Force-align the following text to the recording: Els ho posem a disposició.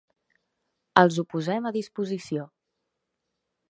Els 1.03 1.21
ho 1.21 1.27
posem 1.35 1.69
a 1.69 1.75
disposició. 1.79 2.51